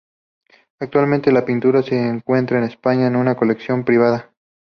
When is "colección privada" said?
3.35-4.31